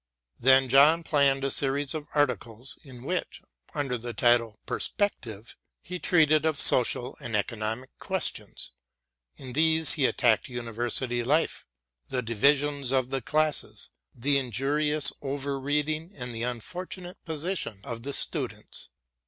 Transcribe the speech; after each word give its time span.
Then 0.39 0.67
John 0.67 1.03
planned 1.03 1.43
a 1.43 1.51
series 1.51 1.93
of 1.93 2.07
articles 2.15 2.79
in 2.83 3.03
which, 3.03 3.43
under 3.75 3.99
the 3.99 4.15
title 4.15 4.57
"Perspective," 4.65 5.55
he 5.83 5.99
treated 5.99 6.43
of 6.43 6.57
social 6.59 7.15
and 7.19 7.35
economic 7.35 7.95
questions. 7.99 8.71
In 9.37 9.53
these 9.53 9.91
he 9.91 10.07
attacked 10.07 10.49
university 10.49 11.23
life, 11.23 11.67
the 12.09 12.23
divisions 12.23 12.91
of 12.91 13.11
the 13.11 13.21
classes, 13.21 13.91
the 14.11 14.39
injurious 14.39 15.13
over 15.21 15.59
reading 15.59 16.11
and 16.15 16.33
the 16.33 16.41
unfortunate 16.41 17.23
position 17.23 17.79
of 17.83 18.01
the 18.01 18.13
students. 18.13 18.89